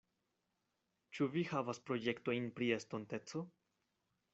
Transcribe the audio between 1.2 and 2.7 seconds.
vi havas projektojn